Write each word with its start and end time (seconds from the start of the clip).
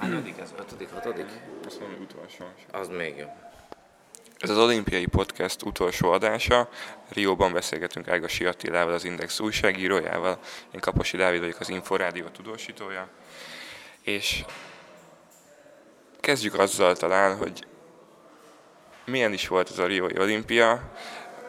Hányadik 0.00 0.38
ez? 0.38 0.54
Ötödik, 0.58 0.90
hatodik? 0.90 1.26
Azt 1.66 1.80
mondom, 1.80 1.98
hogy 1.98 2.06
utolsó. 2.10 2.44
Az 2.70 2.88
még 2.88 3.16
jobb. 3.16 3.30
Ez 4.38 4.50
az 4.50 4.58
olimpiai 4.58 5.06
podcast 5.06 5.62
utolsó 5.62 6.10
adása. 6.10 6.68
Rióban 7.08 7.52
beszélgetünk 7.52 8.08
Ágasi 8.08 8.44
Attilával, 8.44 8.94
az 8.94 9.04
Index 9.04 9.40
újságírójával. 9.40 10.38
Én 10.70 10.80
Kaposi 10.80 11.16
Dávid 11.16 11.40
vagyok, 11.40 11.60
az 11.60 11.68
Inforádió 11.68 12.26
tudósítója. 12.26 13.08
És 14.02 14.44
kezdjük 16.20 16.58
azzal 16.58 16.96
talán, 16.96 17.36
hogy 17.36 17.66
milyen 19.04 19.32
is 19.32 19.48
volt 19.48 19.70
ez 19.70 19.78
a 19.78 19.86
Riói 19.86 20.18
olimpia. 20.18 20.92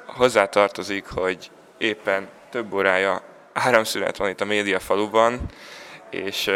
Hozzá 0.06 0.46
tartozik, 0.46 1.08
hogy 1.08 1.52
éppen 1.78 2.30
több 2.50 2.74
órája 2.74 3.24
áramszünet 3.54 4.18
van 4.18 4.30
itt 4.30 4.42
a 4.42 4.46
média 4.46 4.80
faluban, 4.80 5.40
és 6.10 6.52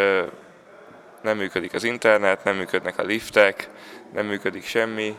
nem 1.22 1.36
működik 1.36 1.74
az 1.74 1.84
internet, 1.84 2.44
nem 2.44 2.56
működnek 2.56 2.98
a 2.98 3.02
liftek, 3.02 3.68
nem 4.12 4.26
működik 4.26 4.66
semmi. 4.66 5.16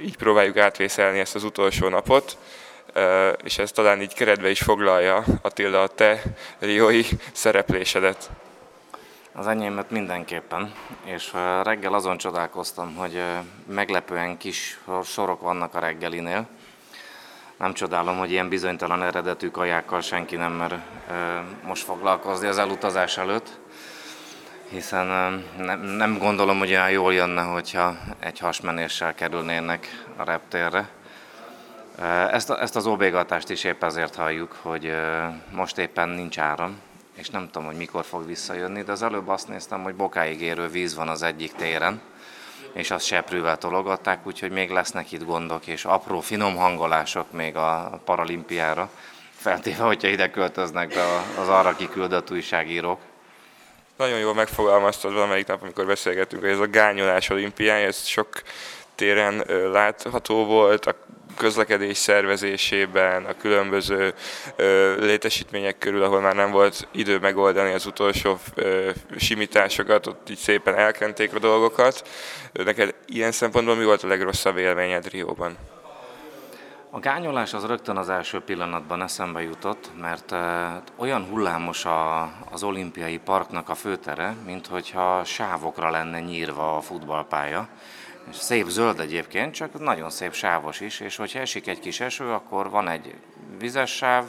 Így 0.00 0.16
próbáljuk 0.16 0.56
átvészelni 0.56 1.18
ezt 1.18 1.34
az 1.34 1.44
utolsó 1.44 1.88
napot, 1.88 2.38
és 3.42 3.58
ez 3.58 3.72
talán 3.72 4.00
így 4.00 4.14
keretbe 4.14 4.50
is 4.50 4.60
foglalja, 4.60 5.24
Attila, 5.42 5.82
a 5.82 5.88
te 5.88 6.22
riói 6.58 7.02
szereplésedet. 7.32 8.30
Az 9.32 9.46
enyémet 9.46 9.90
mindenképpen, 9.90 10.72
és 11.04 11.32
reggel 11.62 11.94
azon 11.94 12.16
csodálkoztam, 12.16 12.94
hogy 12.94 13.22
meglepően 13.66 14.36
kis 14.36 14.78
sorok 15.04 15.40
vannak 15.40 15.74
a 15.74 15.78
reggelinél. 15.78 16.48
Nem 17.58 17.72
csodálom, 17.72 18.18
hogy 18.18 18.30
ilyen 18.30 18.48
bizonytalan 18.48 19.02
eredetű 19.02 19.50
kajákkal 19.50 20.00
senki 20.00 20.36
nem 20.36 20.52
mer 20.52 20.82
most 21.62 21.84
foglalkozni 21.84 22.46
az 22.46 22.58
elutazás 22.58 23.18
előtt, 23.18 23.58
hiszen 24.68 25.06
nem, 25.58 25.80
nem 25.80 26.18
gondolom, 26.18 26.58
hogy 26.58 26.70
olyan 26.70 26.90
jól 26.90 27.14
jönne, 27.14 27.42
hogyha 27.42 27.96
egy 28.18 28.38
hasmenéssel 28.38 29.14
kerülnének 29.14 30.04
a 30.16 30.24
reptérre. 30.24 30.88
Ezt, 32.30 32.50
ezt 32.50 32.76
az 32.76 32.86
óbégatást 32.86 33.50
is 33.50 33.64
épp 33.64 33.82
ezért 33.82 34.14
halljuk, 34.14 34.58
hogy 34.62 34.94
most 35.50 35.78
éppen 35.78 36.08
nincs 36.08 36.38
áram, 36.38 36.80
és 37.14 37.30
nem 37.30 37.48
tudom, 37.50 37.66
hogy 37.66 37.76
mikor 37.76 38.04
fog 38.04 38.26
visszajönni, 38.26 38.82
de 38.82 38.92
az 38.92 39.02
előbb 39.02 39.28
azt 39.28 39.48
néztem, 39.48 39.82
hogy 39.82 39.94
bokáig 39.94 40.40
érő 40.40 40.68
víz 40.68 40.94
van 40.94 41.08
az 41.08 41.22
egyik 41.22 41.52
téren, 41.52 42.00
és 42.72 42.90
azt 42.90 43.04
seprűvel 43.04 43.58
tologatták, 43.58 44.26
úgyhogy 44.26 44.50
még 44.50 44.70
lesznek 44.70 45.12
itt 45.12 45.24
gondok, 45.24 45.66
és 45.66 45.84
apró 45.84 46.20
finom 46.20 46.56
hangolások 46.56 47.32
még 47.32 47.56
a 47.56 48.00
paralimpiára, 48.04 48.90
feltéve, 49.38 49.82
hogyha 49.82 50.08
ide 50.08 50.30
költöznek 50.30 50.88
be 50.88 51.04
az 51.40 51.48
arra 51.48 51.76
kiküldött 51.76 52.30
újságírók. 52.30 53.00
Nagyon 53.98 54.18
jól 54.18 54.34
megfogalmaztad 54.34 55.12
valamelyik 55.12 55.46
nap, 55.46 55.62
amikor 55.62 55.86
beszélgettünk, 55.86 56.42
hogy 56.42 56.50
ez 56.50 56.58
a 56.58 56.66
gányolás 56.66 57.30
olimpiája, 57.30 57.86
ez 57.86 58.04
sok 58.04 58.28
téren 58.94 59.44
látható 59.72 60.44
volt, 60.44 60.86
a 60.86 60.94
közlekedés 61.36 61.96
szervezésében, 61.96 63.24
a 63.24 63.36
különböző 63.36 64.14
létesítmények 64.98 65.78
körül, 65.78 66.02
ahol 66.02 66.20
már 66.20 66.34
nem 66.34 66.50
volt 66.50 66.88
idő 66.92 67.18
megoldani 67.18 67.72
az 67.72 67.86
utolsó 67.86 68.38
simításokat, 69.16 70.06
ott 70.06 70.30
így 70.30 70.38
szépen 70.38 70.74
elkenték 70.74 71.34
a 71.34 71.38
dolgokat. 71.38 72.08
Neked 72.52 72.94
ilyen 73.06 73.32
szempontból 73.32 73.76
mi 73.76 73.84
volt 73.84 74.02
a 74.02 74.08
legrosszabb 74.08 74.56
élményed 74.56 75.10
Rióban? 75.10 75.56
A 76.98 77.00
gányolás 77.00 77.54
az 77.54 77.64
rögtön 77.64 77.96
az 77.96 78.08
első 78.08 78.40
pillanatban 78.40 79.02
eszembe 79.02 79.42
jutott, 79.42 79.90
mert 80.00 80.32
eh, 80.32 80.76
olyan 80.96 81.24
hullámos 81.24 81.84
a, 81.84 82.22
az 82.50 82.62
olimpiai 82.62 83.18
parknak 83.18 83.68
a 83.68 83.74
főtere, 83.74 84.34
mint 84.44 84.66
hogyha 84.66 85.24
sávokra 85.24 85.90
lenne 85.90 86.20
nyírva 86.20 86.76
a 86.76 86.80
futballpálya. 86.80 87.68
És 88.30 88.36
szép 88.36 88.68
zöld 88.68 89.00
egyébként, 89.00 89.54
csak 89.54 89.80
nagyon 89.80 90.10
szép 90.10 90.32
sávos 90.32 90.80
is, 90.80 91.00
és 91.00 91.16
hogyha 91.16 91.38
esik 91.38 91.66
egy 91.66 91.80
kis 91.80 92.00
eső, 92.00 92.32
akkor 92.32 92.70
van 92.70 92.88
egy 92.88 93.14
vizes 93.58 93.90
sáv, 93.90 94.24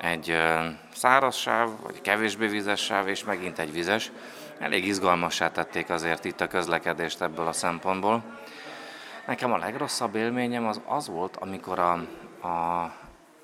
egy 0.00 0.30
eh, 0.30 0.64
száraz 0.94 1.36
sáv, 1.36 1.68
vagy 1.82 2.00
kevésbé 2.00 2.46
vizes 2.46 2.80
sáv, 2.80 3.08
és 3.08 3.24
megint 3.24 3.58
egy 3.58 3.72
vizes. 3.72 4.10
Elég 4.58 4.86
izgalmassá 4.86 5.50
tették 5.50 5.90
azért 5.90 6.24
itt 6.24 6.40
a 6.40 6.48
közlekedést 6.48 7.20
ebből 7.20 7.46
a 7.46 7.52
szempontból. 7.52 8.22
Nekem 9.26 9.52
a 9.52 9.56
legrosszabb 9.56 10.14
élményem 10.14 10.66
az 10.66 10.80
az 10.86 11.08
volt, 11.08 11.36
amikor 11.36 11.78
a, 11.78 11.92
a, 12.48 12.92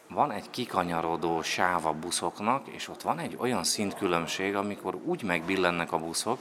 van 0.08 0.30
egy 0.30 0.50
kikanyarodó 0.50 1.42
sáv 1.42 1.86
a 1.86 1.92
buszoknak, 1.92 2.66
és 2.66 2.88
ott 2.88 3.02
van 3.02 3.18
egy 3.18 3.36
olyan 3.40 3.64
szintkülönbség, 3.64 4.54
amikor 4.54 4.94
úgy 4.94 5.22
megbillennek 5.22 5.92
a 5.92 5.98
buszok, 5.98 6.38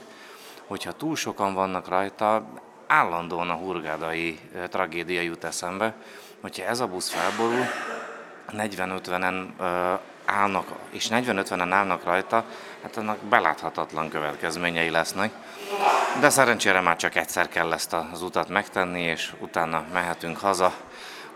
hogyha 0.66 0.92
túl 0.92 1.16
sokan 1.16 1.54
vannak 1.54 1.88
rajta, 1.88 2.46
állandóan 2.86 3.50
a 3.50 3.54
hurgádai 3.54 4.38
tragédia 4.68 5.20
jut 5.20 5.44
eszembe, 5.44 5.94
hogyha 6.40 6.64
ez 6.64 6.80
a 6.80 6.86
busz 6.86 7.10
felborul, 7.10 7.64
40-50-en 8.48 9.46
ö, 9.58 9.94
állnak, 10.26 10.66
és 10.90 11.08
40-50-en 11.10 11.68
állnak 11.70 12.04
rajta, 12.04 12.44
hát 12.82 12.96
annak 12.96 13.18
beláthatatlan 13.18 14.08
következményei 14.08 14.90
lesznek. 14.90 15.32
De 16.20 16.28
szerencsére 16.28 16.80
már 16.80 16.96
csak 16.96 17.14
egyszer 17.14 17.48
kell 17.48 17.72
ezt 17.72 17.92
az 17.92 18.22
utat 18.22 18.48
megtenni, 18.48 19.00
és 19.00 19.32
utána 19.40 19.84
mehetünk 19.92 20.38
haza, 20.38 20.72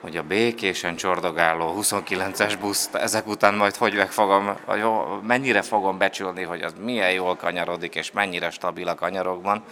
hogy 0.00 0.16
a 0.16 0.22
békésen 0.22 0.96
csordogáló 0.96 1.76
29-es 1.80 2.56
buszt 2.60 2.94
ezek 2.94 3.26
után 3.26 3.54
majd 3.54 3.76
hogy 3.76 3.94
meg 3.94 4.10
fogom, 4.10 4.56
vagy 4.66 4.84
mennyire 5.22 5.62
fogom 5.62 5.98
becsülni, 5.98 6.42
hogy 6.42 6.62
az 6.62 6.74
milyen 6.78 7.10
jól 7.10 7.36
kanyarodik, 7.36 7.94
és 7.94 8.12
mennyire 8.12 8.50
stabil 8.50 8.88
a 8.88 8.94
kanyarokban 8.94 9.64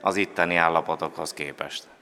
az 0.00 0.16
itteni 0.16 0.56
állapotokhoz 0.56 1.32
képest. 1.32 1.93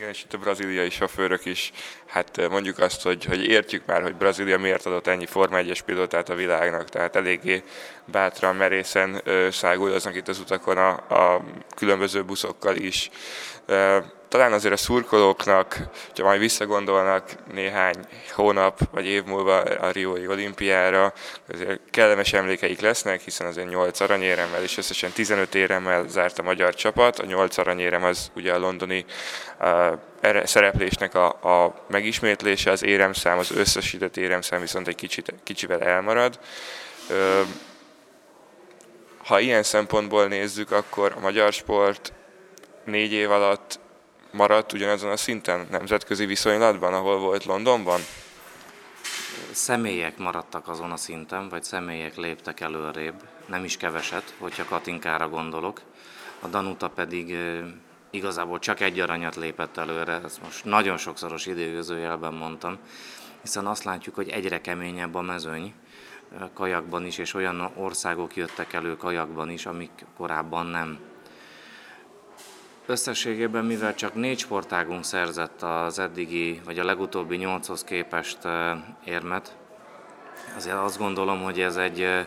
Igen, 0.00 0.12
és 0.12 0.22
itt 0.22 0.32
a 0.32 0.38
braziliai 0.38 0.90
sofőrök 0.90 1.44
is, 1.44 1.72
hát 2.06 2.38
eh, 2.38 2.48
mondjuk 2.48 2.78
azt, 2.78 3.02
hogy, 3.02 3.24
hogy 3.24 3.46
értjük 3.46 3.86
már, 3.86 4.02
hogy 4.02 4.14
Brazília 4.14 4.58
miért 4.58 4.86
adott 4.86 5.06
ennyi 5.06 5.26
Forma 5.26 5.58
1-es 5.60 5.78
pilótát 5.84 6.28
a 6.28 6.34
világnak, 6.34 6.88
tehát 6.88 7.16
eléggé 7.16 7.62
bátran, 8.04 8.56
merészen 8.56 9.20
ö, 9.24 9.48
száguldoznak 9.50 10.14
itt 10.16 10.28
az 10.28 10.38
utakon 10.38 10.76
a, 10.76 10.90
a 10.90 11.44
különböző 11.76 12.24
buszokkal 12.24 12.76
is. 12.76 13.10
Talán 14.30 14.52
azért 14.52 14.74
a 14.74 14.76
szurkolóknak, 14.76 15.76
ha 16.16 16.22
majd 16.22 16.40
visszagondolnak 16.40 17.30
néhány 17.52 17.94
hónap 18.34 18.78
vagy 18.90 19.06
év 19.06 19.24
múlva 19.24 19.60
a 19.60 19.90
Riói 19.90 20.26
olimpiára, 20.26 21.12
azért 21.52 21.80
kellemes 21.90 22.32
emlékeik 22.32 22.80
lesznek, 22.80 23.20
hiszen 23.20 23.46
azért 23.46 23.68
8 23.68 24.00
aranyéremmel 24.00 24.62
és 24.62 24.76
összesen 24.76 25.10
15 25.10 25.54
éremmel 25.54 26.04
zárt 26.08 26.38
a 26.38 26.42
magyar 26.42 26.74
csapat. 26.74 27.18
A 27.18 27.24
8 27.24 27.58
aranyérem 27.58 28.04
az 28.04 28.30
ugye 28.34 28.52
a 28.52 28.58
londoni 28.58 29.04
ere- 30.20 30.46
szereplésnek 30.46 31.14
a, 31.14 31.26
a 31.26 31.84
megismétlése, 31.88 32.70
az 32.70 32.84
éremszám, 32.84 33.38
az 33.38 33.50
összesített 33.50 34.16
éremszám 34.16 34.60
viszont 34.60 34.88
egy 34.88 34.94
kicsit, 34.94 35.34
kicsivel 35.42 35.82
elmarad. 35.82 36.38
Ha 39.24 39.40
ilyen 39.40 39.62
szempontból 39.62 40.26
nézzük, 40.26 40.70
akkor 40.70 41.12
a 41.16 41.20
magyar 41.20 41.52
sport 41.52 42.12
négy 42.84 43.12
év 43.12 43.30
alatt 43.30 43.80
maradt 44.30 44.72
ugyanazon 44.72 45.10
a 45.10 45.16
szinten 45.16 45.66
nemzetközi 45.70 46.26
viszonylatban, 46.26 46.94
ahol 46.94 47.18
volt 47.18 47.44
Londonban? 47.44 48.00
Személyek 49.52 50.18
maradtak 50.18 50.68
azon 50.68 50.90
a 50.90 50.96
szinten, 50.96 51.48
vagy 51.48 51.64
személyek 51.64 52.16
léptek 52.16 52.60
előrébb, 52.60 53.14
nem 53.46 53.64
is 53.64 53.76
keveset, 53.76 54.34
hogyha 54.38 54.64
Katinkára 54.64 55.28
gondolok. 55.28 55.80
A 56.40 56.46
Danuta 56.46 56.88
pedig 56.88 57.36
igazából 58.10 58.58
csak 58.58 58.80
egy 58.80 59.00
aranyat 59.00 59.36
lépett 59.36 59.76
előre, 59.76 60.20
ezt 60.24 60.42
most 60.42 60.64
nagyon 60.64 60.96
sokszoros 60.96 61.46
időzőjelben 61.46 62.34
mondtam, 62.34 62.78
hiszen 63.42 63.66
azt 63.66 63.84
látjuk, 63.84 64.14
hogy 64.14 64.28
egyre 64.28 64.60
keményebb 64.60 65.14
a 65.14 65.20
mezőny 65.20 65.74
kajakban 66.54 67.06
is, 67.06 67.18
és 67.18 67.34
olyan 67.34 67.70
országok 67.76 68.36
jöttek 68.36 68.72
elő 68.72 68.96
kajakban 68.96 69.50
is, 69.50 69.66
amik 69.66 69.90
korábban 70.16 70.66
nem. 70.66 70.98
Összességében, 72.86 73.64
mivel 73.64 73.94
csak 73.94 74.14
négy 74.14 74.38
sportágunk 74.38 75.04
szerzett 75.04 75.62
az 75.62 75.98
eddigi, 75.98 76.60
vagy 76.64 76.78
a 76.78 76.84
legutóbbi 76.84 77.36
nyolchoz 77.36 77.84
képest 77.84 78.38
érmet, 79.04 79.56
azért 80.56 80.76
azt 80.76 80.98
gondolom, 80.98 81.42
hogy 81.42 81.60
ez 81.60 81.76
egy 81.76 82.26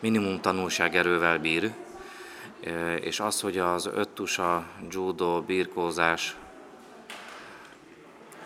minimum 0.00 0.40
tanulságerővel 0.40 1.38
bír, 1.38 1.72
és 3.00 3.20
az, 3.20 3.40
hogy 3.40 3.58
az 3.58 3.86
öttusa, 3.94 4.64
judo, 4.90 5.42
birkózás, 5.42 6.36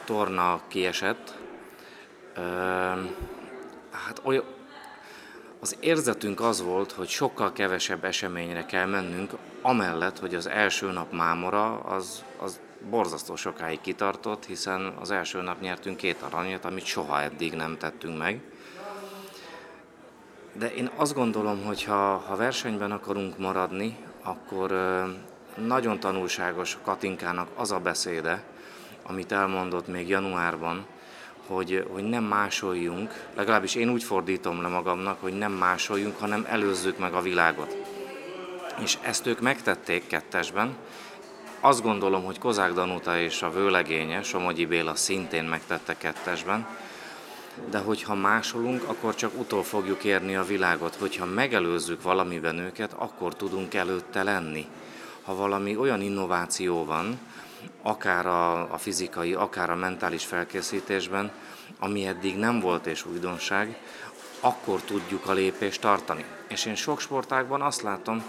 torna 0.05 0.61
kiesett, 0.69 1.39
hát 3.91 4.21
olyan, 4.23 4.45
az 5.63 5.77
érzetünk 5.81 6.41
az 6.41 6.63
volt, 6.63 6.93
hogy 6.93 7.09
sokkal 7.09 7.53
kevesebb 7.53 8.05
eseményre 8.05 8.65
kell 8.65 8.87
mennünk, 8.87 9.31
amellett, 9.61 10.19
hogy 10.19 10.35
az 10.35 10.47
első 10.47 10.91
nap 10.91 11.13
mámora 11.13 11.81
az, 11.81 12.25
az 12.39 12.61
borzasztó 12.91 13.37
sokáig 13.37 13.81
kitartott, 13.81 14.45
hiszen 14.45 14.95
az 15.01 15.11
első 15.11 15.41
nap 15.41 15.61
nyertünk 15.61 15.97
két 15.97 16.23
aranyat, 16.23 16.65
amit 16.65 16.85
soha 16.85 17.21
eddig 17.21 17.53
nem 17.53 17.77
tettünk 17.79 18.19
meg. 18.19 18.41
De 20.53 20.75
én 20.75 20.91
azt 20.97 21.15
gondolom, 21.15 21.65
hogy 21.65 21.85
ha, 21.85 22.17
ha 22.17 22.37
versenyben 22.37 22.93
akarunk 22.93 23.39
maradni, 23.39 23.97
akkor 24.23 24.73
nagyon 25.57 26.01
tanulságos 26.01 26.79
Katinkának 26.83 27.49
az 27.57 27.73
a 27.73 27.79
beszéde, 27.79 28.43
amit 29.03 29.33
elmondott 29.33 29.87
még 29.87 30.09
januárban, 30.09 30.87
hogy, 31.47 31.87
hogy 31.93 32.05
nem 32.05 32.25
másoljunk, 32.25 33.27
legalábbis 33.35 33.75
én 33.75 33.91
úgy 33.91 34.03
fordítom 34.03 34.63
le 34.63 34.69
magamnak, 34.69 35.21
hogy 35.21 35.33
nem 35.33 35.53
másoljunk, 35.53 36.19
hanem 36.19 36.47
előzzük 36.49 36.99
meg 36.99 37.15
a 37.15 37.21
világot. 37.21 37.77
És 38.83 38.99
ezt 39.03 39.27
ők 39.27 39.41
megtették 39.41 40.07
kettesben. 40.07 40.77
Azt 41.61 41.83
gondolom, 41.83 42.25
hogy 42.25 42.39
Kozák 42.39 42.73
Danuta 42.73 43.19
és 43.19 43.43
a 43.43 43.51
vőlegénye, 43.51 44.23
Somogyi 44.23 44.67
Béla 44.67 44.95
szintén 44.95 45.45
megtette 45.45 45.97
kettesben, 45.97 46.67
de 47.71 47.79
hogyha 47.79 48.15
másolunk, 48.15 48.83
akkor 48.89 49.15
csak 49.15 49.39
utol 49.39 49.63
fogjuk 49.63 50.05
érni 50.05 50.37
a 50.37 50.45
világot. 50.45 50.95
Hogyha 50.95 51.25
megelőzzük 51.25 52.03
valamiben 52.03 52.59
őket, 52.59 52.93
akkor 52.93 53.35
tudunk 53.35 53.75
előtte 53.75 54.23
lenni. 54.23 54.67
Ha 55.23 55.35
valami 55.35 55.77
olyan 55.77 56.01
innováció 56.01 56.85
van, 56.85 57.19
akár 57.83 58.27
a, 58.27 58.73
a 58.73 58.79
fizikai, 58.79 59.35
akár 59.35 59.71
a 59.71 59.75
mentális 59.75 60.25
felkészítésben, 60.25 61.31
ami 61.79 62.07
eddig 62.07 62.37
nem 62.37 62.61
volt 62.61 62.87
és 62.87 63.07
újdonság, 63.07 63.77
akkor 64.41 64.81
tudjuk 64.81 65.29
a 65.29 65.33
lépést 65.33 65.81
tartani. 65.81 66.25
És 66.49 66.65
én 66.65 66.75
sok 66.75 67.01
sportágban 67.01 67.63
azt 67.63 67.83
látom, 67.83 68.23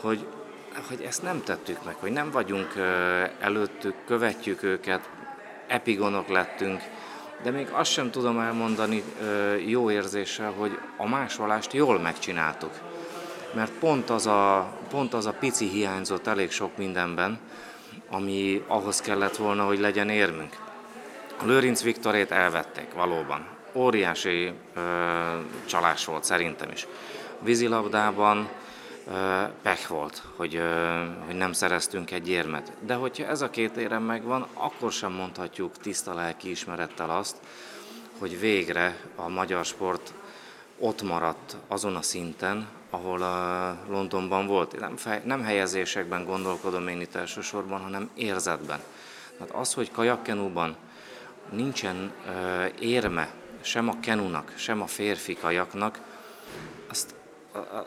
hogy, 0.00 0.26
hogy 0.88 1.00
ezt 1.02 1.22
nem 1.22 1.42
tettük 1.44 1.84
meg, 1.84 1.94
hogy 1.94 2.12
nem 2.12 2.30
vagyunk 2.30 2.74
előttük, 3.40 3.94
követjük 4.06 4.62
őket, 4.62 5.08
epigonok 5.66 6.28
lettünk, 6.28 6.80
de 7.42 7.50
még 7.50 7.68
azt 7.70 7.90
sem 7.90 8.10
tudom 8.10 8.38
elmondani 8.38 9.02
jó 9.66 9.90
érzéssel, 9.90 10.52
hogy 10.52 10.78
a 10.96 11.08
másolást 11.08 11.72
jól 11.72 11.98
megcsináltuk. 11.98 12.72
Mert 13.54 13.72
pont 13.72 14.10
az 14.10 14.26
a, 14.26 14.72
pont 14.88 15.14
az 15.14 15.26
a 15.26 15.32
pici 15.32 15.68
hiányzott 15.68 16.26
elég 16.26 16.50
sok 16.50 16.76
mindenben, 16.76 17.38
ami 18.10 18.64
ahhoz 18.66 19.00
kellett 19.00 19.36
volna, 19.36 19.64
hogy 19.64 19.78
legyen 19.78 20.08
érmünk. 20.08 20.56
A 21.42 21.44
Lőrinc 21.46 21.82
Viktorét 21.82 22.30
elvették, 22.30 22.92
valóban. 22.92 23.46
Óriási 23.72 24.52
ö, 24.74 24.80
csalás 25.64 26.04
volt 26.04 26.24
szerintem 26.24 26.70
is. 26.70 26.86
A 27.40 27.44
vízilabdában 27.44 28.48
ö, 29.06 29.42
pech 29.62 29.88
volt, 29.88 30.22
hogy, 30.36 30.56
ö, 30.56 31.04
hogy 31.26 31.36
nem 31.36 31.52
szereztünk 31.52 32.10
egy 32.10 32.28
érmet. 32.28 32.72
De 32.80 32.94
hogyha 32.94 33.26
ez 33.26 33.40
a 33.42 33.50
két 33.50 33.76
érem 33.76 34.02
megvan, 34.02 34.46
akkor 34.54 34.92
sem 34.92 35.12
mondhatjuk 35.12 35.78
tiszta 35.78 36.14
lelki 36.14 36.50
ismerettel 36.50 37.10
azt, 37.10 37.36
hogy 38.18 38.40
végre 38.40 38.96
a 39.16 39.28
magyar 39.28 39.64
sport 39.64 40.14
ott 40.78 41.02
maradt 41.02 41.56
azon 41.68 41.96
a 41.96 42.02
szinten, 42.02 42.68
ahol 42.90 43.22
a 43.22 43.76
Londonban 43.88 44.46
volt. 44.46 44.78
Nem, 44.78 44.96
fej, 44.96 45.22
nem 45.24 45.42
helyezésekben 45.42 46.24
gondolkodom 46.24 46.88
én 46.88 47.00
itt 47.00 47.14
elsősorban, 47.14 47.80
hanem 47.80 48.10
érzetben. 48.14 48.80
Tehát 49.38 49.54
az, 49.54 49.74
hogy 49.74 49.90
kajakkenúban 49.90 50.76
nincsen 51.50 52.12
uh, 52.26 52.82
érme 52.82 53.34
sem 53.60 53.88
a 53.88 54.00
kenunak, 54.00 54.52
sem 54.56 54.82
a 54.82 54.86
férfi 54.86 55.34
kajaknak, 55.34 56.00
azt, 56.88 57.14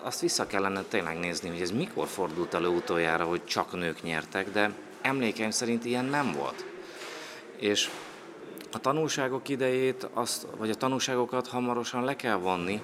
azt 0.03 0.19
vissza 0.19 0.47
kellene 0.47 0.81
tényleg 0.81 1.19
nézni, 1.19 1.49
hogy 1.49 1.61
ez 1.61 1.71
mikor 1.71 2.07
fordult 2.07 2.53
elő 2.53 2.67
utoljára, 2.67 3.25
hogy 3.25 3.45
csak 3.45 3.71
nők 3.71 4.03
nyertek, 4.03 4.51
de 4.51 4.71
emlékeim 5.01 5.51
szerint 5.51 5.85
ilyen 5.85 6.05
nem 6.05 6.31
volt. 6.31 6.65
És 7.57 7.89
a 8.71 8.79
tanulságok 8.79 9.49
idejét, 9.49 10.07
azt, 10.13 10.47
vagy 10.57 10.69
a 10.69 10.75
tanulságokat 10.75 11.47
hamarosan 11.47 12.03
le 12.03 12.15
kell 12.15 12.35
vonni, 12.35 12.81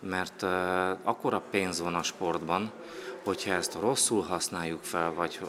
mert 0.00 0.42
akkora 1.02 1.42
pénz 1.50 1.80
van 1.80 1.94
a 1.94 2.02
sportban, 2.02 2.72
hogyha 3.24 3.52
ezt 3.52 3.76
rosszul 3.80 4.22
használjuk 4.22 4.82
fel, 4.82 5.12
vagy, 5.12 5.40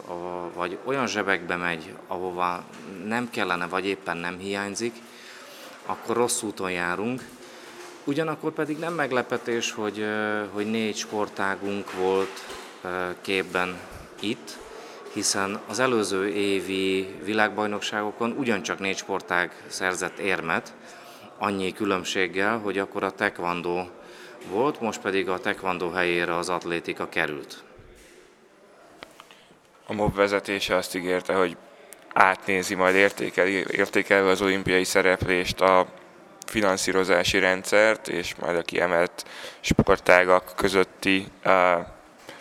vagy 0.53 0.77
olyan 0.83 1.07
zsebekbe 1.07 1.55
megy, 1.55 1.95
ahova 2.07 2.63
nem 3.05 3.29
kellene, 3.29 3.67
vagy 3.67 3.85
éppen 3.85 4.17
nem 4.17 4.37
hiányzik, 4.37 4.95
akkor 5.85 6.15
rossz 6.15 6.41
úton 6.41 6.71
járunk. 6.71 7.21
Ugyanakkor 8.03 8.51
pedig 8.51 8.77
nem 8.77 8.93
meglepetés, 8.93 9.71
hogy, 9.71 10.05
hogy 10.53 10.69
négy 10.69 10.95
sportágunk 10.95 11.93
volt 11.93 12.45
képben 13.21 13.79
itt, 14.19 14.57
hiszen 15.13 15.59
az 15.67 15.79
előző 15.79 16.27
évi 16.27 17.15
világbajnokságokon 17.23 18.31
ugyancsak 18.31 18.79
négy 18.79 18.97
sportág 18.97 19.63
szerzett 19.67 20.17
érmet, 20.17 20.73
annyi 21.37 21.73
különbséggel, 21.73 22.57
hogy 22.57 22.77
akkor 22.77 23.03
a 23.03 23.11
taekwondo 23.11 23.85
volt, 24.49 24.81
most 24.81 25.01
pedig 25.01 25.29
a 25.29 25.39
taekwondo 25.39 25.89
helyére 25.89 26.35
az 26.35 26.49
atlétika 26.49 27.09
került. 27.09 27.63
A 29.87 29.93
MOB 29.93 30.15
vezetése 30.15 30.75
azt 30.75 30.95
ígérte, 30.95 31.33
hogy 31.33 31.57
átnézi, 32.13 32.75
majd 32.75 32.95
értékeli, 32.95 33.65
értékelve 33.71 34.29
az 34.29 34.41
olimpiai 34.41 34.83
szereplést 34.83 35.61
a 35.61 35.87
finanszírozási 36.45 37.39
rendszert, 37.39 38.07
és 38.07 38.35
majd 38.35 38.57
a 38.57 38.61
kiemelt 38.61 39.25
sportágak 39.59 40.51
közötti 40.55 41.27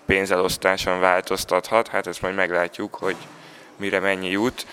pénzelosztáson 0.07 1.01
változtathat. 1.01 1.89
Hát 1.89 2.07
ezt 2.07 2.23
majd 2.23 2.35
meglátjuk, 2.35 2.95
hogy 2.95 3.17
mire 3.77 4.01
mennyi 4.01 4.31
jut. 4.31 4.67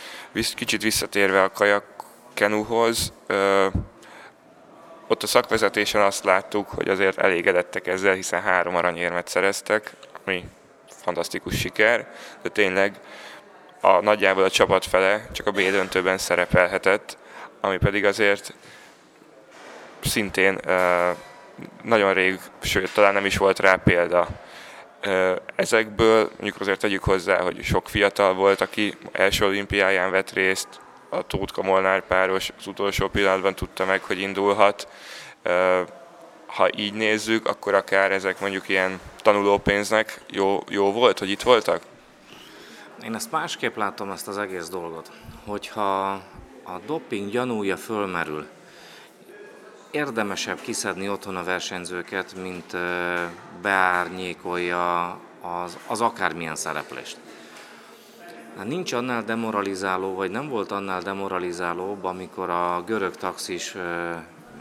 Kicsit 0.55 0.81
visszatérve 0.81 1.43
a 1.43 1.51
kajak 1.51 1.83
kenuhoz, 2.33 3.13
ott 5.07 5.23
a 5.23 5.27
szakvezetésen 5.27 6.01
azt 6.01 6.23
láttuk, 6.23 6.69
hogy 6.69 6.89
azért 6.89 7.17
elégedettek 7.17 7.87
ezzel, 7.87 8.13
hiszen 8.13 8.41
három 8.41 8.75
aranyérmet 8.75 9.27
szereztek, 9.27 9.91
ami 10.25 10.45
fantasztikus 10.87 11.59
siker, 11.59 12.07
de 12.41 12.49
tényleg 12.49 12.99
a 13.81 14.01
nagyjából 14.01 14.43
a 14.43 14.49
csapat 14.49 14.85
fele 14.85 15.27
csak 15.31 15.47
a 15.47 15.51
B 15.51 15.55
döntőben 15.55 16.17
szerepelhetett, 16.17 17.17
ami 17.61 17.77
pedig 17.77 18.05
azért 18.05 18.53
szintén 20.03 20.59
nagyon 21.83 22.13
rég, 22.13 22.39
sőt, 22.61 22.93
talán 22.93 23.13
nem 23.13 23.25
is 23.25 23.37
volt 23.37 23.59
rá 23.59 23.75
példa. 23.75 24.27
Ezekből 25.55 26.29
mondjuk 26.31 26.59
azért 26.59 26.79
tegyük 26.79 27.03
hozzá, 27.03 27.41
hogy 27.41 27.63
sok 27.63 27.89
fiatal 27.89 28.33
volt, 28.33 28.61
aki 28.61 28.97
első 29.11 29.45
olimpiáján 29.45 30.11
vett 30.11 30.31
részt, 30.33 30.67
a 31.09 31.27
Tóth 31.27 31.63
Molnár 31.63 32.05
páros 32.07 32.51
az 32.57 32.67
utolsó 32.67 33.07
pillanatban 33.07 33.55
tudta 33.55 33.85
meg, 33.85 34.03
hogy 34.03 34.19
indulhat. 34.19 34.87
Ha 36.45 36.69
így 36.75 36.93
nézzük, 36.93 37.47
akkor 37.47 37.73
akár 37.73 38.11
ezek 38.11 38.39
mondjuk 38.39 38.69
ilyen 38.69 38.99
tanulópénznek 39.21 40.21
jó, 40.29 40.59
jó 40.69 40.91
volt, 40.91 41.19
hogy 41.19 41.29
itt 41.29 41.41
voltak? 41.41 41.81
Én 43.03 43.15
ezt 43.15 43.31
másképp 43.31 43.75
látom 43.75 44.11
ezt 44.11 44.27
az 44.27 44.37
egész 44.37 44.69
dolgot. 44.69 45.11
Hogyha 45.45 46.09
a 46.63 46.79
doping 46.85 47.29
gyanúja 47.29 47.77
fölmerül, 47.77 48.47
érdemesebb 49.91 50.61
kiszedni 50.61 51.09
otthon 51.09 51.35
a 51.35 51.43
versenyzőket, 51.43 52.35
mint 52.41 52.77
beárnyékolja 53.61 55.09
az, 55.41 55.77
az 55.87 56.01
akármilyen 56.01 56.55
szereplést. 56.55 57.17
Hát 58.57 58.67
nincs 58.67 58.93
annál 58.93 59.23
demoralizáló, 59.23 60.15
vagy 60.15 60.31
nem 60.31 60.49
volt 60.49 60.71
annál 60.71 61.01
demoralizálóbb, 61.01 62.03
amikor 62.03 62.49
a 62.49 62.83
görög 62.85 63.15
taxis 63.15 63.75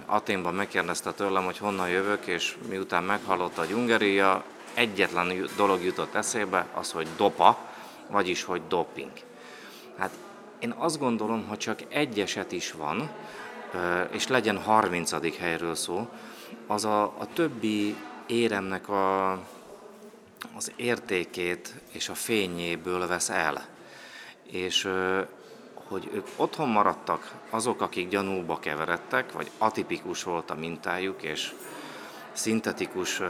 Aténban 0.06 0.54
megkérdezte 0.54 1.12
tőlem, 1.12 1.44
hogy 1.44 1.58
honnan 1.58 1.88
jövök, 1.88 2.26
és 2.26 2.56
miután 2.68 3.04
meghallotta 3.04 3.62
a 3.62 3.64
Hungaria, 3.64 4.44
egyetlen 4.74 5.48
dolog 5.56 5.84
jutott 5.84 6.14
eszébe, 6.14 6.66
az, 6.74 6.92
hogy 6.92 7.06
dopa, 7.16 7.58
vagyis, 8.10 8.44
hogy 8.44 8.62
doping. 8.68 9.12
Hát 9.98 10.10
én 10.58 10.74
azt 10.78 10.98
gondolom, 10.98 11.46
hogy 11.48 11.58
csak 11.58 11.80
egy 11.88 12.20
eset 12.20 12.52
is 12.52 12.72
van, 12.72 13.10
és 14.10 14.26
legyen 14.26 14.58
30. 14.58 15.38
helyről 15.38 15.74
szó, 15.74 16.08
az 16.66 16.84
a, 16.84 17.02
a 17.02 17.26
többi 17.32 17.96
éremnek 18.26 18.88
a, 18.88 19.30
az 20.56 20.72
értékét 20.76 21.74
és 21.92 22.08
a 22.08 22.14
fényéből 22.14 23.06
vesz 23.06 23.30
el 23.30 23.74
és 24.50 24.88
hogy 25.88 26.10
ők 26.12 26.26
otthon 26.36 26.68
maradtak 26.68 27.32
azok, 27.50 27.80
akik 27.80 28.08
gyanúba 28.08 28.58
keveredtek, 28.58 29.32
vagy 29.32 29.50
atipikus 29.58 30.22
volt 30.22 30.50
a 30.50 30.54
mintájuk, 30.54 31.22
és 31.22 31.52
szintetikus 32.32 33.20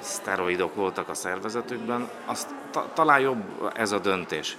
szteroidok 0.00 0.74
voltak 0.74 1.08
a 1.08 1.14
szervezetükben, 1.14 2.10
azt 2.24 2.54
ta- 2.70 2.94
talán 2.94 3.20
jobb 3.20 3.70
ez 3.74 3.92
a 3.92 3.98
döntés. 3.98 4.56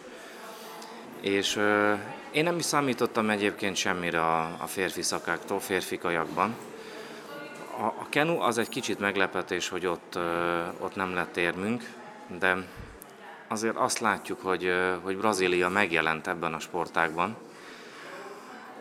És 1.21 1.55
ö, 1.55 1.93
én 2.31 2.43
nem 2.43 2.57
is 2.57 2.65
számítottam 2.65 3.29
egyébként 3.29 3.75
semmire 3.75 4.21
a, 4.21 4.41
a 4.41 4.67
férfi 4.67 5.01
szakáktól, 5.01 5.59
férfi 5.59 5.97
kajakban. 5.97 6.55
A, 7.77 7.83
a 7.83 8.05
kenu 8.09 8.39
az 8.39 8.57
egy 8.57 8.69
kicsit 8.69 8.99
meglepetés, 8.99 9.69
hogy 9.69 9.85
ott, 9.85 10.15
ö, 10.15 10.61
ott 10.79 10.95
nem 10.95 11.13
lett 11.13 11.37
érmünk, 11.37 11.89
de 12.39 12.57
azért 13.51 13.75
azt 13.75 13.99
látjuk, 13.99 14.41
hogy, 14.41 14.73
hogy 15.03 15.17
Brazília 15.17 15.69
megjelent 15.69 16.27
ebben 16.27 16.53
a 16.53 16.59
sportágban. 16.59 17.35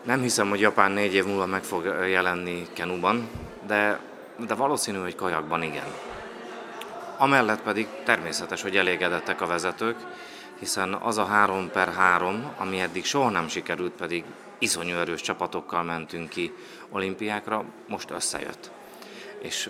Nem 0.03 0.21
hiszem, 0.21 0.49
hogy 0.49 0.59
Japán 0.59 0.91
négy 0.91 1.13
év 1.13 1.25
múlva 1.25 1.45
meg 1.45 1.63
fog 1.63 1.85
jelenni 1.85 2.67
kenuban, 2.73 3.29
de, 3.67 3.99
de 4.47 4.53
valószínű, 4.53 4.97
hogy 4.97 5.15
kajakban 5.15 5.63
igen. 5.63 5.87
Amellett 7.17 7.61
pedig 7.61 7.87
természetes, 8.03 8.61
hogy 8.61 8.77
elégedettek 8.77 9.41
a 9.41 9.45
vezetők, 9.45 9.97
hiszen 10.59 10.93
az 10.93 11.17
a 11.17 11.25
3 11.25 11.69
per 11.69 11.93
3, 11.93 12.51
ami 12.57 12.79
eddig 12.79 13.05
soha 13.05 13.29
nem 13.29 13.47
sikerült, 13.47 13.93
pedig 13.93 14.23
iszonyú 14.59 14.95
erős 14.95 15.21
csapatokkal 15.21 15.83
mentünk 15.83 16.29
ki 16.29 16.53
olimpiákra, 16.89 17.63
most 17.87 18.11
összejött. 18.11 18.71
És 19.39 19.69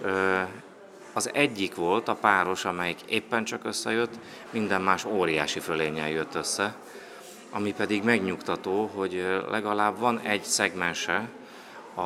az 1.13 1.29
egyik 1.33 1.75
volt 1.75 2.07
a 2.07 2.15
páros, 2.15 2.65
amelyik 2.65 2.99
éppen 3.05 3.43
csak 3.43 3.65
összejött, 3.65 4.13
minden 4.49 4.81
más 4.81 5.05
óriási 5.05 5.59
fölényel 5.59 6.09
jött 6.09 6.35
össze, 6.35 6.75
ami 7.49 7.73
pedig 7.73 8.03
megnyugtató, 8.03 8.91
hogy 8.95 9.25
legalább 9.49 9.99
van 9.99 10.19
egy 10.19 10.43
szegmense 10.43 11.29
a, 11.93 12.01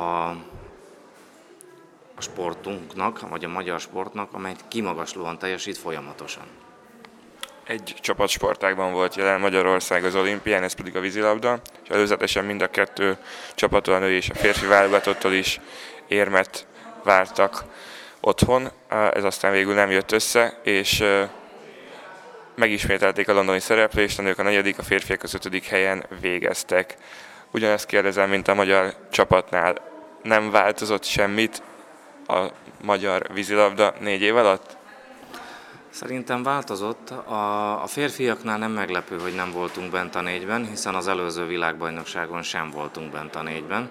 a 2.14 2.20
sportunknak, 2.20 3.28
vagy 3.28 3.44
a 3.44 3.48
magyar 3.48 3.80
sportnak, 3.80 4.32
amely 4.32 4.54
kimagaslóan 4.68 5.38
teljesít 5.38 5.78
folyamatosan. 5.78 6.44
Egy 7.64 7.94
csapatsportágban 8.00 8.92
volt 8.92 9.14
jelen 9.14 9.40
Magyarország 9.40 10.04
az 10.04 10.14
olimpián, 10.14 10.62
ez 10.62 10.72
pedig 10.72 10.96
a 10.96 11.00
vízilabda, 11.00 11.60
és 11.82 11.88
előzetesen 11.88 12.44
mind 12.44 12.62
a 12.62 12.70
kettő 12.70 13.16
csapattól, 13.54 13.94
a 13.94 14.08
és 14.08 14.30
a 14.30 14.34
férfi 14.34 14.66
válogatottól 14.66 15.32
is 15.32 15.60
érmet 16.08 16.66
vártak 17.02 17.64
otthon, 18.26 18.70
ez 19.12 19.24
aztán 19.24 19.52
végül 19.52 19.74
nem 19.74 19.90
jött 19.90 20.12
össze, 20.12 20.60
és 20.62 21.04
megismételték 22.54 23.28
a 23.28 23.32
londoni 23.32 23.60
szereplést, 23.60 24.18
a 24.18 24.22
nők 24.22 24.38
a 24.38 24.42
negyedik, 24.42 24.78
a 24.78 24.82
férfiak 24.82 25.22
az 25.22 25.34
ötödik 25.34 25.64
helyen 25.64 26.06
végeztek. 26.20 26.96
Ugyanezt 27.50 27.86
kérdezem, 27.86 28.28
mint 28.28 28.48
a 28.48 28.54
magyar 28.54 28.94
csapatnál. 29.10 29.74
Nem 30.22 30.50
változott 30.50 31.04
semmit 31.04 31.62
a 32.26 32.46
magyar 32.82 33.26
vízilabda 33.32 33.94
négy 34.00 34.22
év 34.22 34.36
alatt? 34.36 34.76
Szerintem 35.90 36.42
változott. 36.42 37.10
A, 37.10 37.82
a 37.82 37.86
férfiaknál 37.86 38.58
nem 38.58 38.72
meglepő, 38.72 39.18
hogy 39.18 39.34
nem 39.34 39.52
voltunk 39.52 39.90
bent 39.90 40.14
a 40.14 40.20
négyben, 40.20 40.68
hiszen 40.68 40.94
az 40.94 41.08
előző 41.08 41.46
világbajnokságon 41.46 42.42
sem 42.42 42.70
voltunk 42.70 43.12
bent 43.12 43.36
a 43.36 43.42
négyben. 43.42 43.90